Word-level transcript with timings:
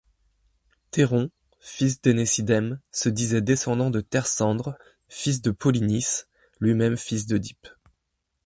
Théron, 0.89 1.29
fils 1.59 2.01
d'Ainésidème, 2.01 2.79
se 2.91 3.07
disait 3.07 3.43
descendant 3.43 3.91
de 3.91 4.01
Thersandre, 4.01 4.73
fils 5.07 5.43
de 5.43 5.51
Polynice, 5.51 6.27
lui-même 6.59 6.97
fils 6.97 7.27
d'Œdipe. 7.27 7.67